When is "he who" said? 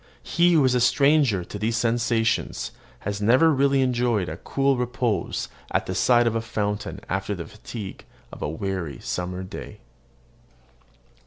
0.23-0.65